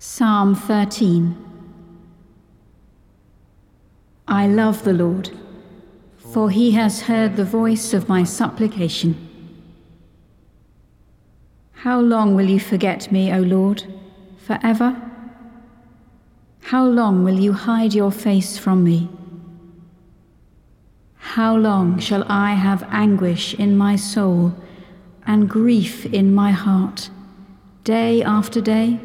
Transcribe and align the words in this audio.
Psalm 0.00 0.54
13 0.54 1.36
I 4.28 4.46
love 4.46 4.84
the 4.84 4.92
Lord, 4.92 5.30
for 6.18 6.50
he 6.50 6.70
has 6.70 7.02
heard 7.02 7.34
the 7.34 7.44
voice 7.44 7.92
of 7.92 8.08
my 8.08 8.22
supplication. 8.22 9.16
How 11.72 11.98
long 12.00 12.36
will 12.36 12.48
you 12.48 12.60
forget 12.60 13.10
me, 13.10 13.32
O 13.32 13.40
Lord? 13.40 13.92
Forever? 14.36 15.02
How 16.60 16.86
long 16.86 17.24
will 17.24 17.40
you 17.40 17.52
hide 17.52 17.92
your 17.92 18.12
face 18.12 18.56
from 18.56 18.84
me? 18.84 19.08
How 21.16 21.56
long 21.56 21.98
shall 21.98 22.24
I 22.28 22.54
have 22.54 22.86
anguish 22.92 23.52
in 23.52 23.76
my 23.76 23.96
soul 23.96 24.54
and 25.26 25.50
grief 25.50 26.06
in 26.06 26.32
my 26.32 26.52
heart, 26.52 27.10
day 27.82 28.22
after 28.22 28.60
day? 28.60 29.00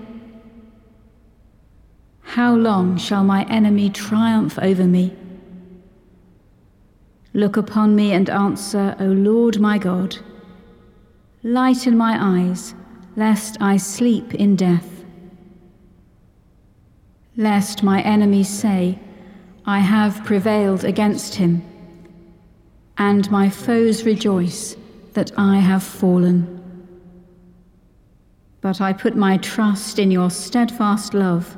How 2.24 2.56
long 2.56 2.98
shall 2.98 3.24
my 3.24 3.46
enemy 3.46 3.90
triumph 3.90 4.58
over 4.60 4.86
me? 4.86 5.16
Look 7.34 7.58
upon 7.58 7.96
me 7.96 8.12
and 8.12 8.30
answer, 8.30 8.96
O 9.00 9.06
Lord 9.06 9.60
my 9.60 9.78
God. 9.78 10.18
Lighten 11.44 11.98
my 11.98 12.18
eyes, 12.20 12.74
lest 13.16 13.58
I 13.62 13.78
sleep 13.78 14.34
in 14.34 14.56
death. 14.56 15.04
Lest 17.36 17.84
my 17.84 18.02
enemies 18.02 18.50
say, 18.50 19.00
I 19.66 19.80
have 19.80 20.24
prevailed 20.24 20.84
against 20.84 21.36
him, 21.36 21.64
and 22.98 23.30
my 23.32 23.50
foes 23.50 24.06
rejoice 24.06 24.76
that 25.14 25.32
I 25.38 25.58
have 25.58 25.84
fallen. 25.84 26.60
But 28.62 28.80
I 28.82 28.94
put 28.94 29.16
my 29.16 29.38
trust 29.38 30.00
in 30.00 30.12
your 30.12 30.30
steadfast 30.30 31.14
love. 31.14 31.58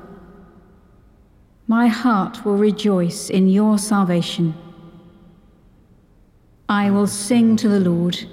My 1.68 1.88
heart 1.88 2.46
will 2.46 2.58
rejoice 2.58 3.30
in 3.30 3.50
your 3.50 3.78
salvation. 3.78 4.54
I 6.70 6.92
will 6.92 7.08
sing 7.08 7.56
to 7.58 7.68
the 7.70 7.80
Lord 7.80 8.26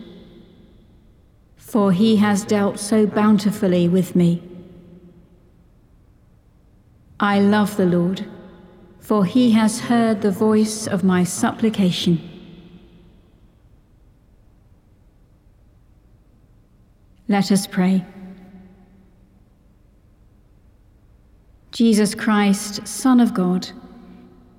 for 1.72 1.90
he 1.90 2.16
has 2.16 2.44
dealt 2.44 2.78
so 2.78 3.06
bountifully 3.06 3.88
with 3.88 4.14
me. 4.14 4.42
I 7.18 7.40
love 7.40 7.78
the 7.78 7.86
Lord, 7.86 8.26
for 9.00 9.24
he 9.24 9.52
has 9.52 9.80
heard 9.80 10.20
the 10.20 10.30
voice 10.30 10.86
of 10.86 11.02
my 11.02 11.24
supplication. 11.24 12.20
Let 17.26 17.50
us 17.50 17.66
pray. 17.66 18.04
Jesus 21.72 22.14
Christ, 22.14 22.86
Son 22.86 23.18
of 23.18 23.34
God, 23.34 23.68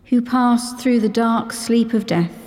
who 0.06 0.22
passed 0.22 0.80
through 0.80 1.00
the 1.00 1.10
dark 1.10 1.54
sleep 1.54 1.94
of 1.94 2.06
death, 2.06 2.44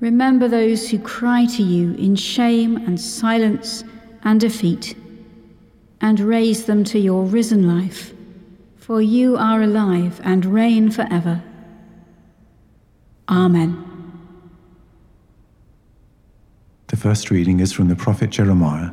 Remember 0.00 0.46
those 0.46 0.88
who 0.88 0.98
cry 0.98 1.44
to 1.46 1.62
you 1.62 1.94
in 1.94 2.14
shame 2.14 2.76
and 2.76 3.00
silence 3.00 3.82
and 4.22 4.40
defeat, 4.40 4.96
and 6.00 6.20
raise 6.20 6.66
them 6.66 6.84
to 6.84 6.98
your 6.98 7.24
risen 7.24 7.66
life, 7.66 8.12
for 8.76 9.02
you 9.02 9.36
are 9.36 9.62
alive 9.62 10.20
and 10.22 10.44
reign 10.44 10.90
forever. 10.90 11.42
Amen. 13.28 13.84
The 16.86 16.96
first 16.96 17.30
reading 17.30 17.58
is 17.60 17.72
from 17.72 17.88
the 17.88 17.96
prophet 17.96 18.30
Jeremiah, 18.30 18.90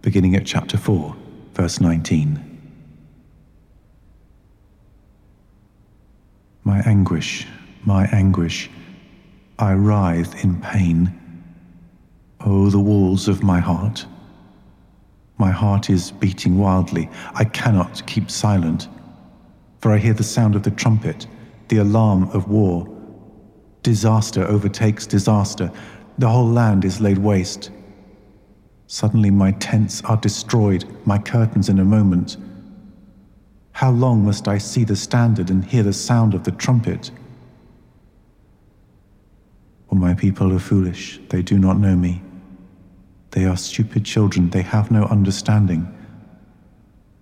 beginning 0.00 0.34
at 0.36 0.46
chapter 0.46 0.78
4, 0.78 1.14
verse 1.52 1.80
19. 1.80 2.53
My 6.66 6.80
anguish, 6.80 7.46
my 7.84 8.06
anguish 8.06 8.70
I 9.58 9.74
writhe 9.74 10.42
in 10.42 10.60
pain. 10.62 11.12
Oh, 12.40 12.70
the 12.70 12.78
walls 12.78 13.28
of 13.28 13.42
my 13.42 13.60
heart. 13.60 14.06
My 15.36 15.50
heart 15.50 15.90
is 15.90 16.10
beating 16.10 16.58
wildly. 16.58 17.10
I 17.34 17.44
cannot 17.44 18.06
keep 18.06 18.30
silent, 18.30 18.88
for 19.80 19.92
I 19.92 19.98
hear 19.98 20.14
the 20.14 20.24
sound 20.24 20.56
of 20.56 20.62
the 20.62 20.70
trumpet, 20.70 21.26
the 21.68 21.78
alarm 21.78 22.30
of 22.30 22.48
war. 22.48 22.88
Disaster 23.82 24.44
overtakes 24.44 25.06
disaster. 25.06 25.70
The 26.16 26.28
whole 26.28 26.48
land 26.48 26.86
is 26.86 26.98
laid 26.98 27.18
waste. 27.18 27.70
Suddenly, 28.86 29.30
my 29.30 29.52
tents 29.52 30.02
are 30.04 30.16
destroyed, 30.16 30.86
my 31.04 31.18
curtains 31.18 31.68
in 31.68 31.78
a 31.78 31.84
moment. 31.84 32.38
How 33.74 33.90
long 33.90 34.24
must 34.24 34.46
I 34.46 34.58
see 34.58 34.84
the 34.84 34.94
standard 34.94 35.50
and 35.50 35.64
hear 35.64 35.82
the 35.82 35.92
sound 35.92 36.32
of 36.32 36.44
the 36.44 36.52
trumpet? 36.52 37.10
For 39.88 39.96
my 39.96 40.14
people 40.14 40.52
are 40.52 40.60
foolish, 40.60 41.20
they 41.28 41.42
do 41.42 41.58
not 41.58 41.78
know 41.78 41.96
me. 41.96 42.22
They 43.32 43.44
are 43.44 43.56
stupid 43.56 44.04
children, 44.04 44.50
they 44.50 44.62
have 44.62 44.92
no 44.92 45.04
understanding. 45.04 45.92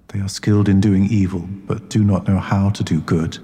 They 0.09 0.21
are 0.21 0.29
skilled 0.29 0.69
in 0.69 0.79
doing 0.79 1.07
evil, 1.07 1.49
but 1.67 1.89
do 1.89 2.05
not 2.05 2.29
know 2.29 2.39
how 2.39 2.69
to 2.69 2.85
do 2.85 3.01
good. 3.01 3.39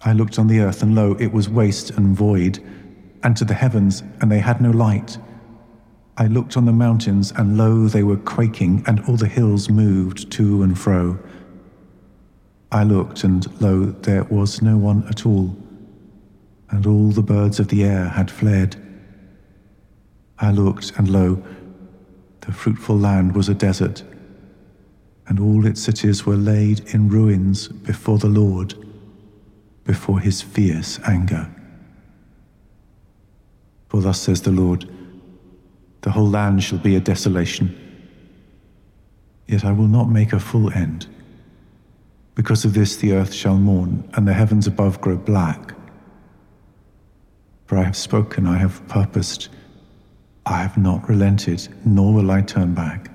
I 0.00 0.14
looked 0.14 0.38
on 0.38 0.46
the 0.46 0.60
earth, 0.60 0.82
and 0.82 0.94
lo, 0.94 1.14
it 1.20 1.30
was 1.32 1.50
waste 1.50 1.90
and 1.90 2.16
void, 2.16 2.58
and 3.22 3.36
to 3.36 3.44
the 3.44 3.54
heavens, 3.54 4.02
and 4.22 4.32
they 4.32 4.38
had 4.38 4.62
no 4.62 4.70
light. 4.70 5.18
I 6.16 6.26
looked 6.26 6.56
on 6.56 6.64
the 6.64 6.72
mountains, 6.72 7.32
and 7.36 7.56
lo, 7.56 7.88
they 7.88 8.02
were 8.02 8.16
quaking, 8.16 8.84
and 8.86 9.00
all 9.08 9.16
the 9.16 9.28
hills 9.28 9.68
moved 9.68 10.30
to 10.32 10.62
and 10.62 10.78
fro. 10.78 11.18
I 12.70 12.84
looked, 12.84 13.24
and 13.24 13.60
lo, 13.60 13.86
there 13.86 14.24
was 14.24 14.62
no 14.62 14.76
one 14.76 15.06
at 15.08 15.26
all 15.26 15.56
and 16.74 16.86
all 16.86 17.10
the 17.10 17.22
birds 17.22 17.60
of 17.60 17.68
the 17.68 17.84
air 17.84 18.08
had 18.08 18.28
fled. 18.28 18.76
I 20.40 20.50
looked, 20.50 20.92
and 20.96 21.08
lo, 21.08 21.40
the 22.40 22.52
fruitful 22.52 22.98
land 22.98 23.36
was 23.36 23.48
a 23.48 23.54
desert, 23.54 24.02
and 25.28 25.38
all 25.38 25.66
its 25.66 25.80
cities 25.80 26.26
were 26.26 26.36
laid 26.36 26.80
in 26.92 27.08
ruins 27.08 27.68
before 27.68 28.18
the 28.18 28.26
Lord, 28.26 28.74
before 29.84 30.18
his 30.18 30.42
fierce 30.42 30.98
anger. 31.06 31.48
For 33.88 34.02
thus 34.02 34.20
says 34.20 34.42
the 34.42 34.50
Lord 34.50 34.90
The 36.04 36.10
whole 36.10 36.28
land 36.28 36.62
shall 36.62 36.78
be 36.78 36.96
a 36.96 37.00
desolation. 37.00 37.76
Yet 39.46 39.64
I 39.64 39.72
will 39.72 39.88
not 39.88 40.08
make 40.08 40.32
a 40.32 40.40
full 40.40 40.72
end. 40.72 41.06
Because 42.34 42.64
of 42.64 42.72
this, 42.72 42.96
the 42.96 43.12
earth 43.12 43.32
shall 43.32 43.58
mourn, 43.58 44.08
and 44.14 44.26
the 44.26 44.32
heavens 44.32 44.66
above 44.66 45.00
grow 45.00 45.16
black 45.16 45.74
for 47.66 47.78
I 47.78 47.82
have 47.82 47.96
spoken, 47.96 48.46
I 48.46 48.58
have 48.58 48.86
purposed, 48.88 49.48
I 50.46 50.58
have 50.58 50.76
not 50.76 51.08
relented, 51.08 51.66
nor 51.84 52.12
will 52.12 52.30
I 52.30 52.42
turn 52.42 52.74
back. 52.74 53.10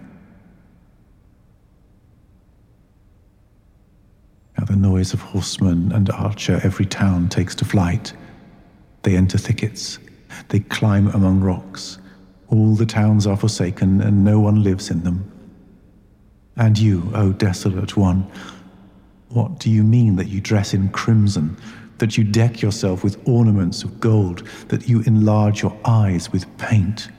At 4.57 4.68
the 4.68 4.75
noise 4.75 5.13
of 5.13 5.21
horseman 5.21 5.92
and 5.92 6.09
archer, 6.09 6.59
every 6.63 6.85
town 6.85 7.30
takes 7.30 7.56
to 7.56 7.65
flight. 7.65 8.13
They 9.03 9.15
enter 9.15 9.38
thickets, 9.38 10.00
they 10.50 10.59
climb 10.59 11.07
among 11.09 11.42
rocks. 11.42 12.00
All 12.49 12.75
the 12.75 12.85
towns 12.85 13.27
are 13.27 13.37
forsaken, 13.37 14.01
and 14.01 14.23
no 14.23 14.39
one 14.39 14.63
lives 14.63 14.89
in 14.89 15.03
them. 15.03 15.31
And 16.57 16.77
you, 16.77 17.09
O 17.13 17.31
desolate 17.31 17.95
one, 17.95 18.29
what 19.29 19.59
do 19.59 19.69
you 19.69 19.83
mean 19.83 20.15
that 20.15 20.27
you 20.27 20.41
dress 20.41 20.73
in 20.73 20.89
crimson? 20.89 21.57
that 21.99 22.17
you 22.17 22.23
deck 22.23 22.61
yourself 22.61 23.03
with 23.03 23.21
ornaments 23.27 23.83
of 23.83 23.99
gold, 23.99 24.47
that 24.69 24.89
you 24.89 25.01
enlarge 25.01 25.61
your 25.61 25.77
eyes 25.85 26.31
with 26.31 26.57
paint. 26.57 27.09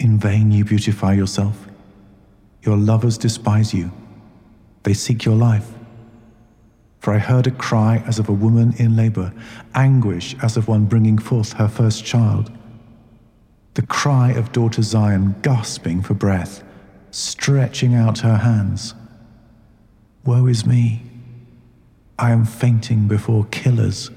In 0.00 0.18
vain 0.18 0.50
you 0.50 0.64
beautify 0.64 1.12
yourself. 1.12 1.68
Your 2.62 2.76
lovers 2.76 3.16
despise 3.16 3.72
you. 3.72 3.92
They 4.82 4.94
seek 4.94 5.24
your 5.24 5.36
life. 5.36 5.70
For 7.00 7.14
I 7.14 7.18
heard 7.18 7.46
a 7.46 7.50
cry 7.50 8.02
as 8.06 8.18
of 8.18 8.28
a 8.28 8.32
woman 8.32 8.74
in 8.78 8.96
labor, 8.96 9.32
anguish 9.74 10.34
as 10.42 10.56
of 10.56 10.68
one 10.68 10.86
bringing 10.86 11.18
forth 11.18 11.52
her 11.54 11.68
first 11.68 12.04
child. 12.04 12.50
The 13.74 13.86
cry 13.86 14.30
of 14.30 14.52
daughter 14.52 14.82
Zion 14.82 15.34
gasping 15.42 16.00
for 16.00 16.14
breath, 16.14 16.62
stretching 17.10 17.94
out 17.94 18.20
her 18.20 18.38
hands. 18.38 18.94
Woe 20.24 20.46
is 20.46 20.64
me! 20.64 21.02
I 22.16 22.30
am 22.30 22.44
fainting 22.44 23.08
before 23.08 23.44
killers. 23.46 24.10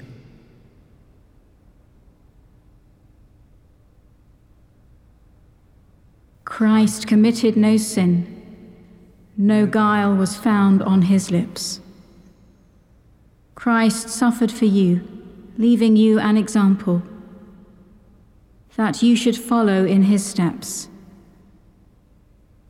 Christ 6.44 7.06
committed 7.08 7.56
no 7.56 7.76
sin, 7.76 8.34
no 9.36 9.66
guile 9.66 10.14
was 10.14 10.36
found 10.36 10.82
on 10.82 11.02
his 11.02 11.30
lips. 11.30 11.80
Christ 13.56 14.08
suffered 14.08 14.52
for 14.52 14.64
you, 14.64 15.06
leaving 15.56 15.96
you 15.96 16.20
an 16.20 16.36
example, 16.36 17.02
that 18.78 19.02
you 19.02 19.16
should 19.16 19.36
follow 19.36 19.84
in 19.84 20.04
his 20.04 20.24
steps. 20.24 20.88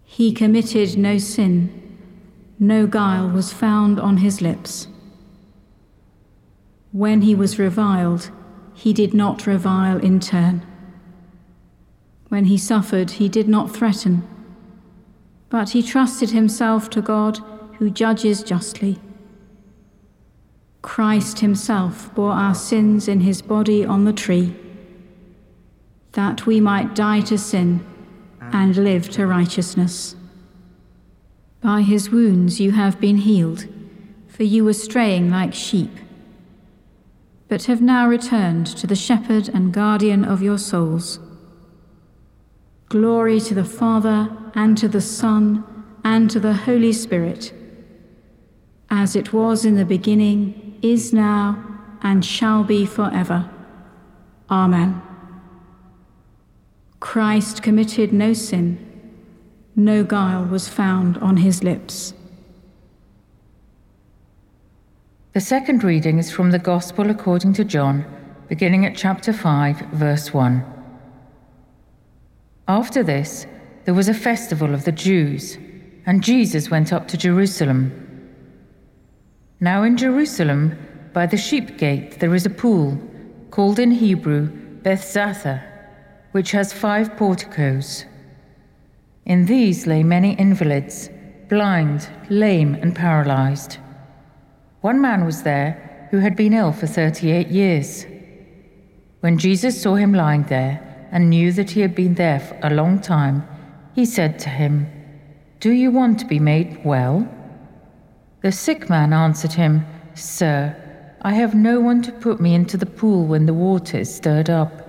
He 0.05 0.32
committed 0.32 0.96
no 0.96 1.19
sin, 1.19 1.99
no 2.58 2.87
guile 2.87 3.28
was 3.28 3.52
found 3.52 4.00
on 4.00 4.16
his 4.16 4.40
lips. 4.40 4.88
When 6.93 7.20
he 7.20 7.34
was 7.34 7.58
reviled, 7.58 8.31
he 8.72 8.94
did 8.94 9.12
not 9.12 9.46
revile 9.46 9.99
in 9.99 10.19
turn. 10.19 10.66
When 12.31 12.46
he 12.46 12.56
suffered, 12.56 13.10
he 13.12 13.28
did 13.28 13.46
not 13.46 13.76
threaten, 13.76 14.26
but 15.50 15.70
he 15.70 15.82
trusted 15.82 16.31
himself 16.31 16.88
to 16.90 17.02
God 17.02 17.38
who 17.76 17.90
judges 17.90 18.43
justly. 18.43 18.99
Christ 20.81 21.40
himself 21.40 22.14
bore 22.14 22.32
our 22.32 22.55
sins 22.55 23.08
in 23.08 23.20
his 23.20 23.43
body 23.43 23.84
on 23.84 24.06
the 24.06 24.12
tree, 24.14 24.56
that 26.12 26.46
we 26.46 26.60
might 26.60 26.94
die 26.94 27.20
to 27.20 27.38
sin 27.38 27.84
and 28.40 28.76
live 28.76 29.10
to 29.10 29.26
righteousness. 29.26 30.16
By 31.60 31.82
his 31.82 32.10
wounds 32.10 32.60
you 32.60 32.72
have 32.72 33.00
been 33.00 33.19
healed, 33.19 33.66
for 34.28 34.44
you 34.44 34.64
were 34.64 34.72
straying 34.72 35.31
like 35.31 35.55
sheep, 35.55 35.90
but 37.49 37.64
have 37.64 37.81
now 37.81 38.08
returned 38.08 38.66
to 38.66 38.87
the 38.87 38.94
shepherd 38.94 39.49
and 39.49 39.72
guardian 39.72 40.25
of 40.25 40.43
your 40.43 40.58
souls. 40.58 41.19
Glory 42.88 43.40
to 43.40 43.55
the 43.55 43.64
Father, 43.64 44.31
and 44.55 44.78
to 44.78 44.88
the 44.88 45.00
Son, 45.00 45.64
and 46.05 46.31
to 46.31 46.40
the 46.40 46.55
Holy 46.55 46.93
Spirit, 46.93 47.52
as 48.88 49.14
it 49.14 49.32
was 49.32 49.64
in 49.64 49.76
the 49.76 49.84
beginning, 49.84 50.78
is 50.81 51.12
now, 51.12 51.62
and 52.02 52.25
shall 52.25 52.64
be 52.64 52.87
forever. 52.87 53.50
Amen. 54.50 55.02
Christ 57.00 57.62
committed 57.62 58.12
no 58.12 58.33
sin, 58.33 58.85
no 59.77 60.03
guile 60.03 60.45
was 60.45 60.69
found 60.69 61.17
on 61.19 61.37
his 61.37 61.62
lips. 61.62 62.12
The 65.35 65.41
second 65.41 65.85
reading 65.85 66.19
is 66.19 66.33
from 66.33 66.50
the 66.50 66.59
Gospel 66.59 67.11
according 67.11 67.53
to 67.55 67.65
John, 67.65 68.05
beginning 68.49 68.85
at 68.85 68.97
chapter 68.97 69.33
5, 69.33 69.79
verse 69.93 70.35
1. 70.35 70.65
After 72.67 73.05
this, 73.05 73.46
there 73.84 73.94
was 73.94 74.08
a 74.08 74.15
festival 74.15 74.75
of 74.75 74.84
the 74.84 74.93
Jews, 74.93 75.56
and 76.06 76.25
Jesus 76.25 76.70
went 76.70 76.93
up 76.93 77.06
to 77.08 77.17
Jerusalem. 77.17 77.93
Now 79.61 79.84
in 79.84 79.96
Jerusalem, 79.96 80.77
by 81.13 81.27
the 81.27 81.37
sheep 81.37 81.79
gate, 81.79 82.19
there 82.19 82.34
is 82.34 82.44
a 82.44 82.51
pool, 82.51 82.99
called 83.51 83.79
in 83.79 83.93
Hebrew 83.93 84.49
Bethzatha, 84.82 85.63
which 86.32 86.53
has 86.53 86.73
five 86.73 87.17
porticos. 87.17 88.05
In 89.25 89.47
these 89.47 89.87
lay 89.87 90.03
many 90.03 90.35
invalids, 90.35 91.11
blind, 91.49 92.08
lame, 92.31 92.75
and 92.75 92.94
paralyzed. 92.94 93.79
One 94.81 95.01
man 95.01 95.25
was 95.25 95.43
there 95.43 96.08
who 96.11 96.19
had 96.19 96.37
been 96.37 96.53
ill 96.55 96.73
for 96.73 96.87
38 96.87 97.49
years. 97.49 98.06
When 99.20 99.39
Jesus 99.39 99.81
saw 99.81 99.97
him 99.97 100.15
lying 100.15 100.44
there, 100.44 100.89
and 101.11 101.31
knew 101.31 101.53
that 101.53 101.70
he 101.70 101.81
had 101.81 101.94
been 101.94 102.15
there 102.15 102.41
for 102.41 102.58
a 102.63 102.75
long 102.75 103.01
time, 103.01 103.47
he 103.94 104.05
said 104.05 104.39
to 104.41 104.49
him, 104.49 104.87
Do 105.61 105.70
you 105.73 105.91
want 105.91 106.19
to 106.20 106.27
be 106.27 106.39
made 106.39 106.85
well? 106.85 107.27
The 108.43 108.53
sick 108.53 108.89
man 108.89 109.13
answered 109.13 109.53
him, 109.53 109.85
Sir, 110.15 110.77
I 111.23 111.35
have 111.35 111.55
no 111.55 111.81
one 111.81 112.03
to 112.03 112.13
put 112.13 112.41
me 112.41 112.55
into 112.55 112.77
the 112.77 112.87
pool 112.87 113.25
when 113.25 113.47
the 113.47 113.55
water 113.55 113.99
is 113.99 114.15
stirred 114.15 114.51
up, 114.51 114.88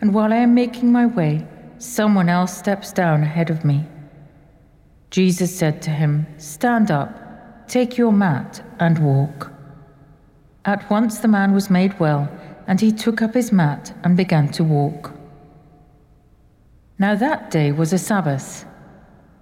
and 0.00 0.14
while 0.14 0.32
I 0.32 0.36
am 0.36 0.54
making 0.54 0.90
my 0.90 1.06
way, 1.06 1.46
someone 1.78 2.28
else 2.28 2.56
steps 2.56 2.92
down 2.92 3.22
ahead 3.22 3.50
of 3.50 3.64
me. 3.64 3.86
Jesus 5.10 5.54
said 5.56 5.82
to 5.82 5.90
him, 5.90 6.26
Stand 6.38 6.90
up, 6.90 7.68
take 7.68 7.98
your 7.98 8.12
mat, 8.12 8.62
and 8.78 8.98
walk. 8.98 9.52
At 10.64 10.88
once 10.90 11.18
the 11.18 11.28
man 11.28 11.52
was 11.52 11.70
made 11.70 11.98
well, 11.98 12.30
and 12.66 12.80
he 12.80 12.92
took 12.92 13.20
up 13.20 13.34
his 13.34 13.50
mat 13.50 13.92
and 14.04 14.16
began 14.16 14.48
to 14.52 14.64
walk. 14.64 15.12
Now 16.98 17.14
that 17.14 17.50
day 17.50 17.72
was 17.72 17.92
a 17.92 17.98
Sabbath. 17.98 18.66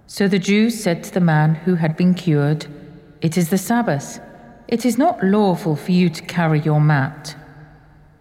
So 0.07 0.27
the 0.27 0.39
Jews 0.39 0.81
said 0.81 1.03
to 1.03 1.13
the 1.13 1.19
man 1.19 1.55
who 1.55 1.75
had 1.75 1.95
been 1.95 2.15
cured, 2.15 2.65
It 3.21 3.37
is 3.37 3.49
the 3.49 3.57
Sabbath. 3.57 4.19
It 4.67 4.85
is 4.85 4.97
not 4.97 5.23
lawful 5.23 5.75
for 5.75 5.91
you 5.91 6.09
to 6.09 6.21
carry 6.23 6.59
your 6.61 6.81
mat. 6.81 7.35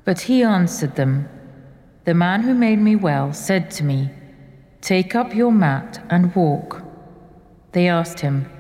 But 0.05 0.23
he 0.23 0.43
answered 0.43 0.97
them, 0.97 1.29
The 2.09 2.15
man 2.15 2.41
who 2.43 2.55
made 2.55 2.79
me 2.79 2.97
well 2.97 3.35
said 3.35 3.71
to 3.73 3.85
me, 3.85 4.09
Take 4.81 5.15
up 5.15 5.35
your 5.35 5.53
mat 5.53 6.03
and 6.09 6.35
walk. 6.35 6.83
They 7.73 7.87
asked 7.87 8.21
him, 8.21 8.51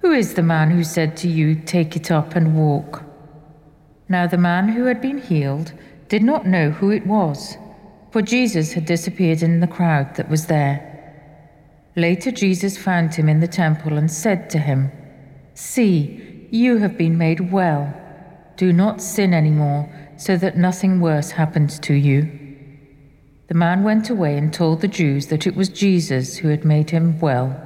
Who 0.00 0.12
is 0.12 0.32
the 0.32 0.42
man 0.42 0.70
who 0.70 0.82
said 0.82 1.14
to 1.18 1.28
you, 1.28 1.54
Take 1.54 1.96
it 1.96 2.10
up 2.10 2.34
and 2.34 2.56
walk? 2.56 3.02
Now 4.08 4.26
the 4.26 4.38
man 4.38 4.70
who 4.70 4.86
had 4.86 5.02
been 5.02 5.18
healed 5.18 5.74
did 6.08 6.22
not 6.22 6.46
know 6.46 6.70
who 6.70 6.88
it 6.90 7.06
was 7.06 7.58
for 8.10 8.22
Jesus 8.22 8.72
had 8.72 8.86
disappeared 8.86 9.42
in 9.42 9.60
the 9.60 9.66
crowd 9.66 10.14
that 10.14 10.30
was 10.30 10.46
there. 10.46 10.80
Later, 11.94 12.30
Jesus 12.30 12.78
found 12.78 13.14
him 13.14 13.28
in 13.28 13.40
the 13.40 13.46
temple 13.46 13.98
and 13.98 14.10
said 14.10 14.48
to 14.48 14.58
him, 14.58 14.90
See, 15.52 16.48
you 16.50 16.78
have 16.78 16.96
been 16.96 17.18
made 17.18 17.52
well. 17.52 17.92
Do 18.56 18.72
not 18.72 19.02
sin 19.02 19.34
anymore, 19.34 19.92
so 20.16 20.38
that 20.38 20.56
nothing 20.56 21.00
worse 21.00 21.32
happens 21.32 21.78
to 21.80 21.92
you. 21.92 22.37
The 23.48 23.54
man 23.54 23.82
went 23.82 24.10
away 24.10 24.36
and 24.36 24.52
told 24.52 24.80
the 24.80 24.88
Jews 24.88 25.26
that 25.26 25.46
it 25.46 25.56
was 25.56 25.68
Jesus 25.70 26.36
who 26.36 26.48
had 26.48 26.64
made 26.64 26.90
him 26.90 27.18
well. 27.18 27.58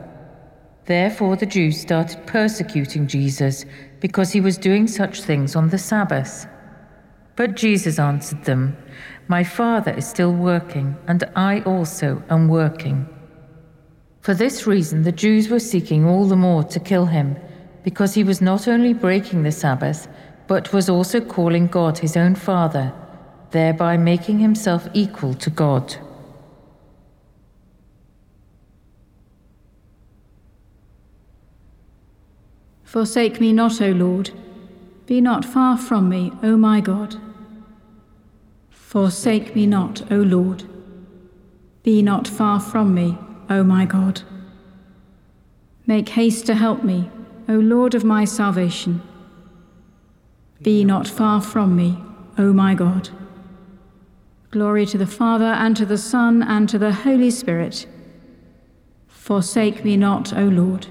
Therefore, 0.86 1.36
the 1.36 1.46
Jews 1.46 1.80
started 1.80 2.26
persecuting 2.26 3.06
Jesus 3.06 3.64
because 4.00 4.32
he 4.32 4.40
was 4.40 4.56
doing 4.56 4.86
such 4.86 5.22
things 5.22 5.54
on 5.54 5.68
the 5.68 5.78
Sabbath. 5.78 6.46
But 7.34 7.56
Jesus 7.56 7.98
answered 7.98 8.44
them, 8.44 8.76
my 9.28 9.42
Father 9.44 9.92
is 9.92 10.06
still 10.06 10.32
working, 10.32 10.96
and 11.06 11.24
I 11.34 11.60
also 11.60 12.22
am 12.28 12.48
working. 12.48 13.08
For 14.20 14.34
this 14.34 14.66
reason, 14.66 15.02
the 15.02 15.12
Jews 15.12 15.48
were 15.48 15.60
seeking 15.60 16.04
all 16.04 16.26
the 16.26 16.36
more 16.36 16.64
to 16.64 16.80
kill 16.80 17.06
him, 17.06 17.36
because 17.82 18.14
he 18.14 18.24
was 18.24 18.40
not 18.40 18.68
only 18.68 18.92
breaking 18.92 19.42
the 19.42 19.52
Sabbath, 19.52 20.08
but 20.46 20.72
was 20.72 20.88
also 20.88 21.20
calling 21.20 21.66
God 21.66 21.98
his 21.98 22.16
own 22.16 22.34
Father, 22.34 22.92
thereby 23.52 23.96
making 23.96 24.40
himself 24.40 24.88
equal 24.92 25.34
to 25.34 25.50
God. 25.50 25.96
Forsake 32.82 33.40
me 33.40 33.52
not, 33.52 33.80
O 33.80 33.90
Lord. 33.90 34.30
Be 35.06 35.20
not 35.20 35.44
far 35.44 35.78
from 35.78 36.08
me, 36.10 36.32
O 36.42 36.56
my 36.56 36.80
God. 36.80 37.16
Forsake 38.70 39.56
me 39.56 39.66
not, 39.66 40.02
O 40.12 40.16
Lord. 40.16 40.64
Be 41.82 42.02
not 42.02 42.28
far 42.28 42.60
from 42.60 42.94
me, 42.94 43.16
O 43.48 43.64
my 43.64 43.86
God. 43.86 44.22
Make 45.86 46.10
haste 46.10 46.44
to 46.46 46.54
help 46.54 46.84
me, 46.84 47.10
O 47.48 47.54
Lord 47.54 47.94
of 47.94 48.04
my 48.04 48.26
salvation. 48.26 49.00
Be 50.60 50.84
not 50.84 51.08
far 51.08 51.40
from 51.40 51.74
me, 51.74 51.98
O 52.36 52.52
my 52.52 52.74
God. 52.74 53.08
Glory 54.52 54.84
to 54.84 54.98
the 54.98 55.06
Father, 55.06 55.46
and 55.46 55.74
to 55.78 55.86
the 55.86 55.96
Son, 55.96 56.42
and 56.42 56.68
to 56.68 56.78
the 56.78 56.92
Holy 56.92 57.30
Spirit. 57.30 57.86
Forsake 59.08 59.82
me 59.82 59.96
not, 59.96 60.36
O 60.36 60.44
Lord. 60.44 60.88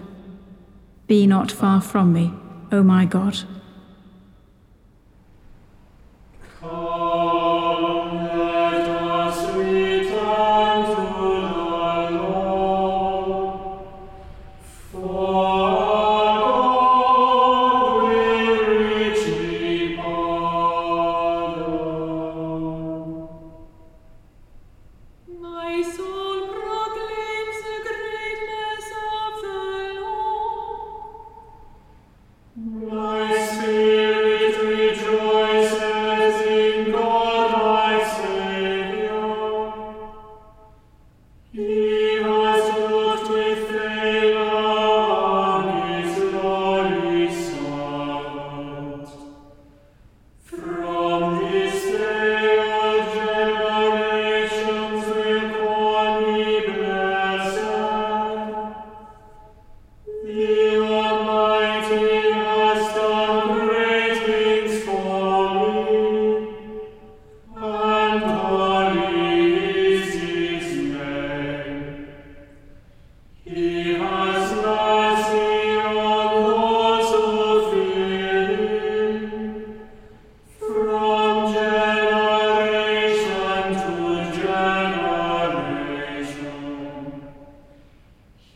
Be 1.05 1.27
not 1.27 1.51
far 1.51 1.79
from 1.79 2.11
me, 2.11 2.33
O 2.71 2.81
my 2.81 3.05
God. 3.05 3.37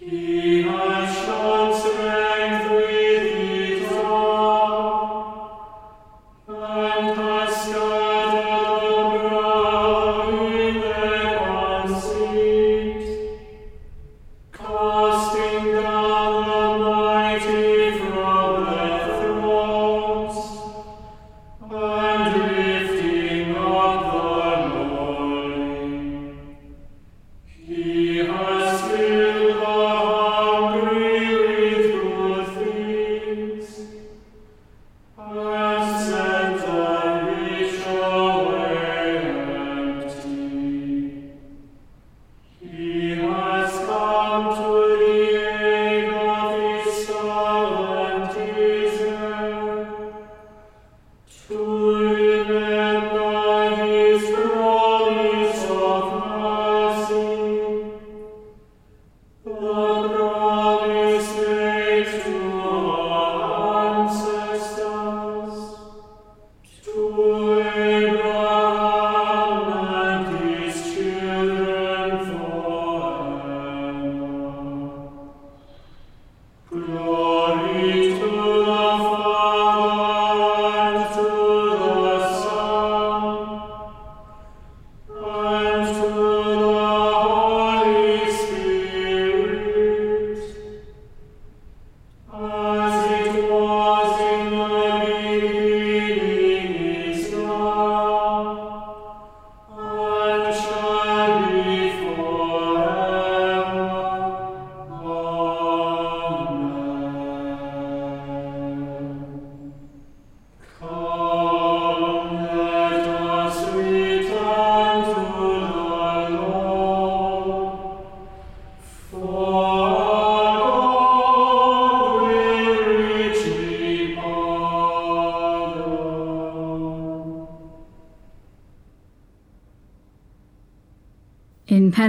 He 0.06 0.55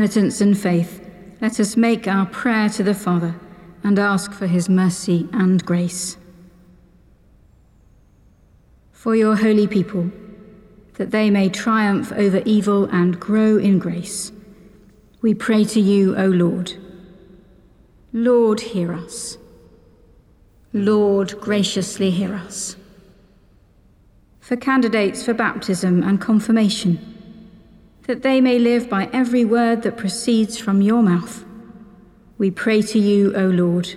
penitence 0.06 0.40
and 0.40 0.56
faith, 0.56 1.04
let 1.40 1.58
us 1.58 1.76
make 1.76 2.06
our 2.06 2.26
prayer 2.26 2.68
to 2.68 2.84
the 2.84 2.94
Father 2.94 3.34
and 3.82 3.98
ask 3.98 4.32
for 4.32 4.46
his 4.46 4.68
mercy 4.68 5.28
and 5.32 5.66
grace. 5.66 6.16
For 8.92 9.16
your 9.16 9.34
holy 9.34 9.66
people, 9.66 10.12
that 10.94 11.10
they 11.10 11.28
may 11.28 11.48
triumph 11.48 12.12
over 12.12 12.40
evil 12.44 12.84
and 12.84 13.18
grow 13.18 13.58
in 13.58 13.80
grace, 13.80 14.30
we 15.22 15.34
pray 15.34 15.64
to 15.64 15.80
you, 15.80 16.16
O 16.16 16.26
Lord. 16.26 16.74
Lord, 18.12 18.60
hear 18.60 18.92
us. 18.92 19.38
Lord, 20.72 21.40
graciously 21.40 22.12
hear 22.12 22.32
us. 22.32 22.76
For 24.38 24.54
candidates 24.54 25.24
for 25.24 25.34
baptism 25.34 26.04
and 26.04 26.20
confirmation, 26.20 27.15
that 28.06 28.22
they 28.22 28.40
may 28.40 28.58
live 28.58 28.88
by 28.88 29.08
every 29.12 29.44
word 29.44 29.82
that 29.82 29.96
proceeds 29.96 30.56
from 30.58 30.80
your 30.80 31.02
mouth, 31.02 31.44
we 32.38 32.50
pray 32.50 32.82
to 32.82 32.98
you, 32.98 33.34
O 33.34 33.46
Lord. 33.46 33.94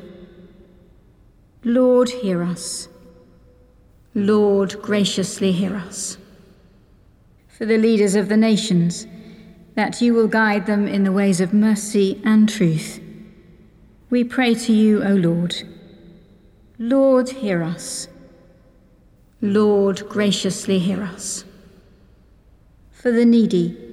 Lord, 1.63 2.09
hear 2.09 2.41
us. 2.41 2.87
Lord, 4.15 4.81
graciously 4.81 5.51
hear 5.51 5.75
us. 5.75 6.17
For 7.47 7.65
the 7.65 7.77
leaders 7.77 8.15
of 8.15 8.29
the 8.29 8.37
nations, 8.37 9.05
that 9.75 10.01
you 10.01 10.13
will 10.13 10.27
guide 10.27 10.65
them 10.65 10.87
in 10.87 11.03
the 11.03 11.11
ways 11.11 11.39
of 11.39 11.53
mercy 11.53 12.21
and 12.25 12.49
truth. 12.49 12.99
We 14.09 14.23
pray 14.23 14.55
to 14.55 14.73
you, 14.73 15.03
O 15.03 15.13
Lord. 15.13 15.55
Lord, 16.79 17.29
hear 17.29 17.61
us. 17.61 18.07
Lord, 19.41 20.07
graciously 20.09 20.79
hear 20.79 21.03
us. 21.03 21.43
For 22.91 23.11
the 23.11 23.25
needy, 23.25 23.88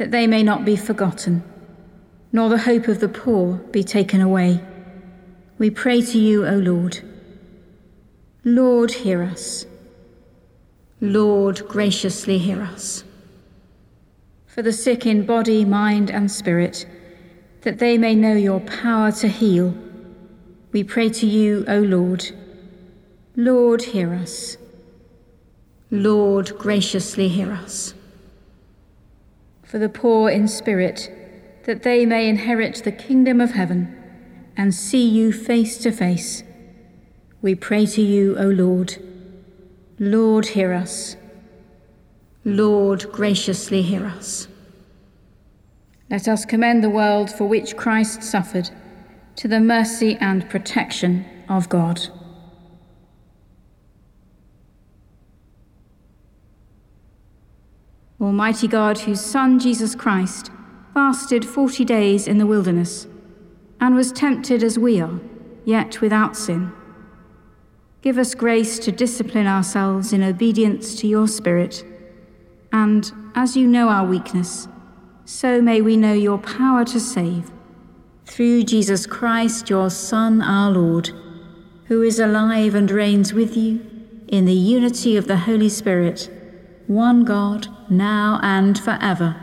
that 0.00 0.10
they 0.10 0.26
may 0.26 0.42
not 0.42 0.64
be 0.64 0.76
forgotten, 0.76 1.42
nor 2.32 2.48
the 2.48 2.56
hope 2.56 2.88
of 2.88 3.00
the 3.00 3.08
poor 3.08 3.56
be 3.70 3.84
taken 3.84 4.22
away. 4.22 4.58
We 5.58 5.68
pray 5.68 6.00
to 6.00 6.18
you, 6.18 6.46
O 6.46 6.54
Lord. 6.54 7.00
Lord, 8.42 8.90
hear 8.92 9.22
us. 9.22 9.66
Lord, 11.02 11.68
graciously 11.68 12.38
hear 12.38 12.62
us. 12.62 13.04
For 14.46 14.62
the 14.62 14.72
sick 14.72 15.04
in 15.04 15.26
body, 15.26 15.66
mind, 15.66 16.08
and 16.08 16.30
spirit, 16.30 16.86
that 17.60 17.78
they 17.78 17.98
may 17.98 18.14
know 18.14 18.32
your 18.34 18.60
power 18.60 19.12
to 19.12 19.28
heal, 19.28 19.74
we 20.72 20.82
pray 20.82 21.10
to 21.10 21.26
you, 21.26 21.62
O 21.68 21.78
Lord. 21.78 22.24
Lord, 23.36 23.82
hear 23.82 24.14
us. 24.14 24.56
Lord, 25.90 26.56
graciously 26.56 27.28
hear 27.28 27.52
us. 27.52 27.92
For 29.70 29.78
the 29.78 29.88
poor 29.88 30.28
in 30.28 30.48
spirit, 30.48 31.12
that 31.62 31.84
they 31.84 32.04
may 32.04 32.28
inherit 32.28 32.82
the 32.82 32.90
kingdom 32.90 33.40
of 33.40 33.52
heaven 33.52 33.96
and 34.56 34.74
see 34.74 35.08
you 35.08 35.32
face 35.32 35.78
to 35.78 35.92
face. 35.92 36.42
We 37.40 37.54
pray 37.54 37.86
to 37.86 38.02
you, 38.02 38.36
O 38.36 38.48
Lord. 38.48 38.96
Lord, 40.00 40.46
hear 40.46 40.72
us. 40.72 41.14
Lord, 42.44 43.12
graciously 43.12 43.82
hear 43.82 44.06
us. 44.06 44.48
Let 46.10 46.26
us 46.26 46.44
commend 46.44 46.82
the 46.82 46.90
world 46.90 47.30
for 47.30 47.44
which 47.44 47.76
Christ 47.76 48.24
suffered 48.24 48.70
to 49.36 49.46
the 49.46 49.60
mercy 49.60 50.16
and 50.16 50.50
protection 50.50 51.24
of 51.48 51.68
God. 51.68 52.00
Almighty 58.20 58.68
God, 58.68 58.98
whose 58.98 59.20
Son 59.20 59.58
Jesus 59.58 59.94
Christ 59.94 60.50
fasted 60.92 61.44
forty 61.44 61.84
days 61.84 62.28
in 62.28 62.38
the 62.38 62.46
wilderness 62.46 63.06
and 63.80 63.94
was 63.94 64.12
tempted 64.12 64.62
as 64.62 64.78
we 64.78 65.00
are, 65.00 65.18
yet 65.64 66.00
without 66.02 66.36
sin. 66.36 66.70
Give 68.02 68.18
us 68.18 68.34
grace 68.34 68.78
to 68.80 68.92
discipline 68.92 69.46
ourselves 69.46 70.12
in 70.12 70.22
obedience 70.22 70.94
to 70.96 71.06
your 71.06 71.28
Spirit, 71.28 71.84
and 72.72 73.10
as 73.34 73.56
you 73.56 73.66
know 73.66 73.88
our 73.88 74.06
weakness, 74.06 74.68
so 75.24 75.62
may 75.62 75.80
we 75.80 75.96
know 75.96 76.12
your 76.12 76.38
power 76.38 76.84
to 76.84 77.00
save. 77.00 77.50
Through 78.26 78.64
Jesus 78.64 79.06
Christ, 79.06 79.70
your 79.70 79.90
Son, 79.90 80.42
our 80.42 80.70
Lord, 80.70 81.10
who 81.86 82.02
is 82.02 82.18
alive 82.20 82.74
and 82.74 82.90
reigns 82.90 83.32
with 83.32 83.56
you 83.56 83.80
in 84.28 84.44
the 84.44 84.52
unity 84.52 85.16
of 85.16 85.26
the 85.26 85.38
Holy 85.38 85.68
Spirit, 85.68 86.30
one 86.86 87.24
God, 87.24 87.68
now 87.90 88.38
and 88.42 88.78
forever. 88.78 89.36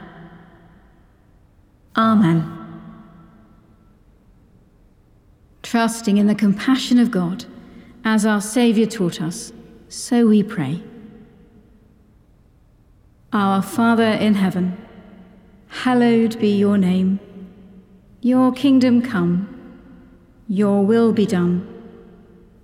Amen. 1.95 2.53
Trusting 5.63 6.17
in 6.17 6.27
the 6.27 6.35
compassion 6.35 6.97
of 6.97 7.11
God, 7.11 7.45
as 8.05 8.25
our 8.25 8.39
Saviour 8.39 8.87
taught 8.87 9.21
us, 9.21 9.51
so 9.89 10.27
we 10.27 10.41
pray. 10.41 10.81
Our 13.33 13.61
Father 13.61 14.03
in 14.03 14.35
heaven, 14.35 14.77
hallowed 15.67 16.39
be 16.39 16.57
your 16.57 16.77
name. 16.77 17.19
Your 18.21 18.53
kingdom 18.53 19.01
come, 19.01 19.79
your 20.47 20.85
will 20.85 21.11
be 21.11 21.25
done, 21.25 21.67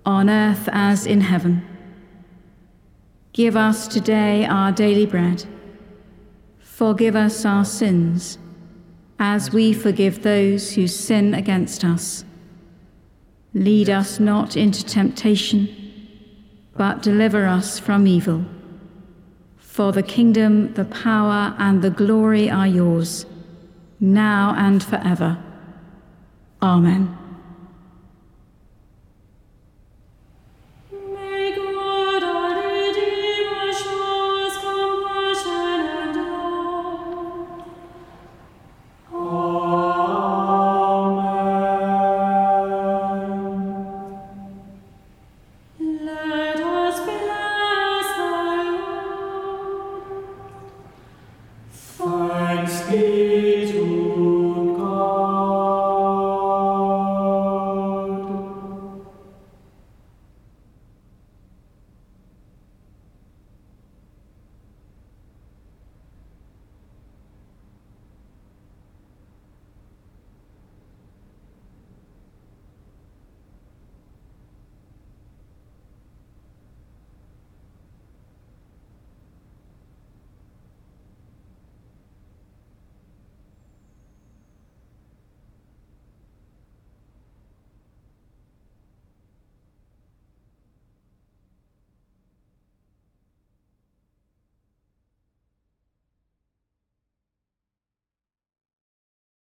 on 0.06 0.30
earth 0.30 0.70
as 0.72 1.06
in 1.06 1.22
heaven. 1.22 1.68
Give 3.34 3.58
us 3.58 3.88
today 3.88 4.46
our 4.46 4.72
daily 4.72 5.06
bread. 5.06 5.46
Forgive 6.74 7.16
us 7.16 7.46
our 7.46 7.64
sins 7.64 8.40
as 9.20 9.54
we 9.54 9.74
forgive 9.74 10.24
those 10.24 10.74
who 10.74 10.88
sin 10.88 11.36
against 11.36 11.86
us. 11.86 12.26
Lead 13.54 13.92
us 13.92 14.20
not 14.20 14.58
into 14.58 14.84
temptation, 14.84 15.70
but 16.76 17.04
deliver 17.04 17.46
us 17.46 17.78
from 17.78 18.08
evil. 18.08 18.44
For 19.60 19.92
the 19.92 20.02
kingdom, 20.02 20.74
the 20.74 20.86
power, 20.86 21.56
and 21.60 21.84
the 21.84 21.92
glory 21.92 22.50
are 22.50 22.68
yours, 22.68 23.28
now 24.00 24.56
and 24.58 24.84
forever. 24.84 25.38
Amen. 26.60 27.23